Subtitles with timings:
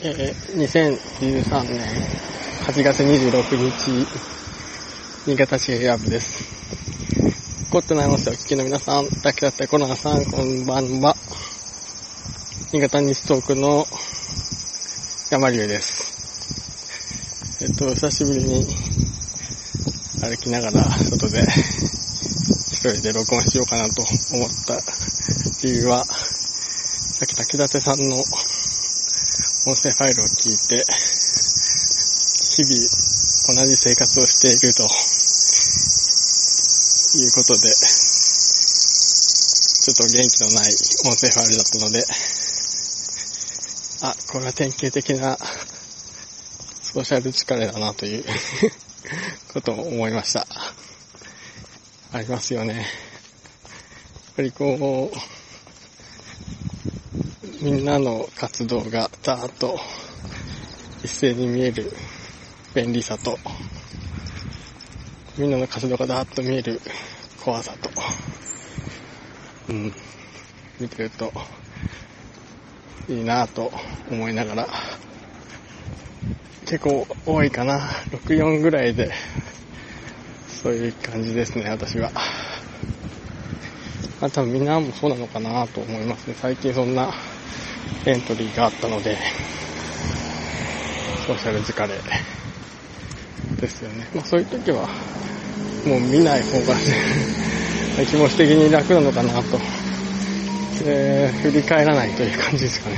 [0.00, 1.80] えー、2013年
[2.66, 4.06] 8月26日、
[5.26, 6.44] 新潟市平野部です。
[7.72, 11.16] 凝ってない音声お聞きの皆さん、竹田ってコナさん、こんばんは。
[12.70, 13.88] 新潟西東区の
[15.30, 17.58] 山流です。
[17.60, 18.64] えっと、久しぶりに
[20.20, 24.78] 歩きながら外で一人で録音しようかなと思った
[25.66, 28.22] 理由は、さっき竹立さんの
[29.68, 30.82] 音声ファイルを聞いて、
[32.56, 32.72] 日々
[33.60, 34.84] 同じ生活をしていると
[37.18, 40.72] いうことで、ちょっと元気のない
[41.04, 42.02] 音声ファイルだったので、
[44.00, 45.36] あ、これは典型的な
[46.80, 48.24] ソーシャル疲れだなという
[49.52, 50.46] ことを思いました。
[52.12, 52.74] ありますよね。
[52.74, 52.84] やっ
[54.34, 55.37] ぱりこう、
[57.60, 59.76] みんなの活動がざーっと
[61.02, 61.92] 一斉に見える
[62.72, 63.36] 便利さと、
[65.36, 66.80] みんなの活動がざーっと見える
[67.44, 67.90] 怖さと、
[69.70, 69.92] うん、
[70.78, 71.32] 見てると
[73.08, 73.72] いいなぁと
[74.08, 74.68] 思いながら、
[76.60, 77.80] 結構多いかな。
[78.12, 79.10] 64ぐらいで、
[80.62, 82.12] そういう感じですね、私は。
[84.20, 86.36] まあ多分みんなもそうなのかなと思いますね。
[86.40, 87.12] 最近そんな
[88.06, 89.18] エントリーがあったので、
[91.26, 92.00] ソーシャル疲れ
[93.60, 94.08] ですよね。
[94.14, 94.88] まあそういう時は、
[95.86, 96.74] もう見ない方が
[98.04, 99.58] 気持ち的に楽なのかなと、
[100.86, 102.96] え、振り返らないという感じですかね。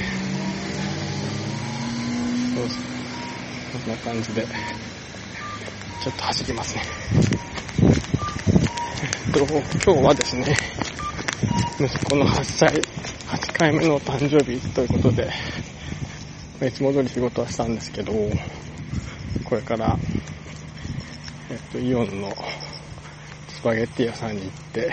[2.54, 2.68] そう
[3.82, 4.46] そんな感じで、
[6.02, 6.82] ちょっと走りますね。
[9.32, 10.56] えっと、今日はですね、
[11.80, 12.82] 息子の8歳
[13.30, 15.30] 8回目の誕生日ということで、
[16.66, 18.12] いつも通り仕事はしたんですけど、
[19.44, 19.96] これから、
[21.48, 22.34] えっと、イオンの
[23.48, 24.92] スパゲッティ屋さんに行って、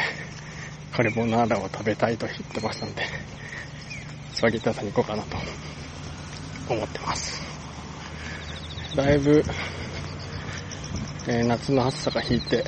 [0.91, 3.01] カルボナーラを食べたいと言ってましたんで、
[4.33, 5.37] スパゲッティ屋さんに行こうかなと
[6.69, 7.41] 思ってます。
[8.95, 9.43] だいぶ、
[11.27, 12.63] えー、夏の暑さが引いて、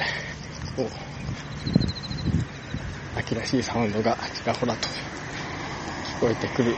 [3.16, 4.88] 秋らしいサウンドがちらほらと
[6.20, 6.76] 聞こえてくる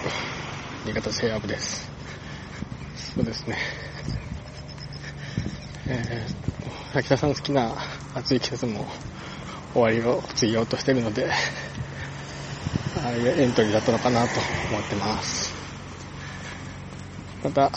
[0.85, 1.89] 新潟西部です。
[3.15, 3.57] そうですね。
[5.87, 7.75] えー、秋田さん好きな
[8.13, 8.85] 暑い季節も
[9.73, 11.27] 終わりを告げようとしてるので、
[13.03, 14.29] ああいうエントリーだったのかなと
[14.69, 15.51] 思ってます。
[17.43, 17.71] また、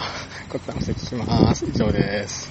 [0.50, 1.64] こちらの席聞きます。
[1.64, 2.50] 以上です。